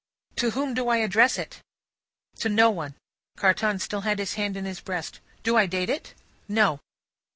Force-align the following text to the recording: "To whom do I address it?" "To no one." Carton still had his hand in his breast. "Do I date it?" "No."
"To 0.37 0.49
whom 0.49 0.73
do 0.73 0.89
I 0.89 0.97
address 0.97 1.37
it?" 1.37 1.61
"To 2.37 2.49
no 2.49 2.71
one." 2.71 2.95
Carton 3.37 3.77
still 3.77 4.01
had 4.01 4.17
his 4.17 4.33
hand 4.33 4.57
in 4.57 4.65
his 4.65 4.79
breast. 4.79 5.19
"Do 5.43 5.57
I 5.57 5.67
date 5.67 5.91
it?" 5.91 6.15
"No." 6.47 6.79